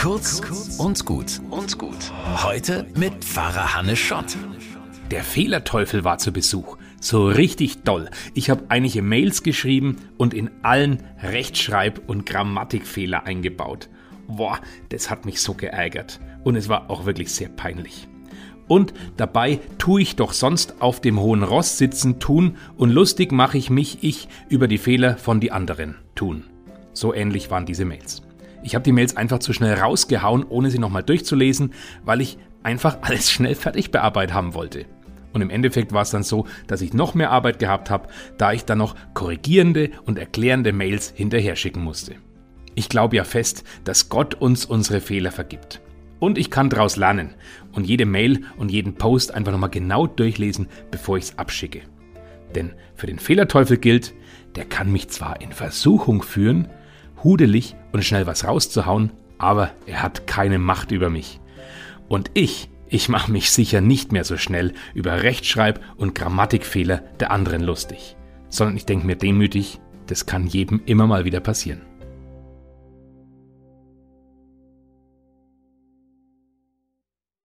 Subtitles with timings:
[0.00, 0.40] Kurz
[0.78, 2.10] und gut und gut.
[2.42, 4.34] Heute mit Pfarrer Hannes Schott.
[5.10, 6.78] Der Fehlerteufel war zu Besuch.
[7.02, 8.08] So richtig doll.
[8.32, 13.90] Ich habe einige Mails geschrieben und in allen Rechtschreib- und Grammatikfehler eingebaut.
[14.26, 14.58] Boah,
[14.88, 16.18] das hat mich so geärgert.
[16.44, 18.08] Und es war auch wirklich sehr peinlich.
[18.68, 23.58] Und dabei tue ich doch sonst auf dem hohen Ross sitzen tun und lustig mache
[23.58, 26.44] ich mich ich über die Fehler von die anderen tun.
[26.94, 28.22] So ähnlich waren diese Mails.
[28.62, 31.72] Ich habe die Mails einfach zu schnell rausgehauen, ohne sie nochmal durchzulesen,
[32.04, 34.86] weil ich einfach alles schnell fertig bearbeitet haben wollte.
[35.32, 38.52] Und im Endeffekt war es dann so, dass ich noch mehr Arbeit gehabt habe, da
[38.52, 42.16] ich dann noch korrigierende und erklärende Mails hinterher schicken musste.
[42.74, 45.80] Ich glaube ja fest, dass Gott uns unsere Fehler vergibt.
[46.18, 47.34] Und ich kann daraus lernen
[47.72, 51.82] und jede Mail und jeden Post einfach nochmal genau durchlesen, bevor ich es abschicke.
[52.54, 54.12] Denn für den Fehlerteufel gilt,
[54.56, 56.68] der kann mich zwar in Versuchung führen,
[57.22, 61.40] hudelig und schnell was rauszuhauen, aber er hat keine Macht über mich.
[62.08, 67.30] Und ich, ich mache mich sicher nicht mehr so schnell über Rechtschreib- und Grammatikfehler der
[67.30, 68.16] anderen lustig,
[68.48, 71.82] sondern ich denke mir demütig, das kann jedem immer mal wieder passieren.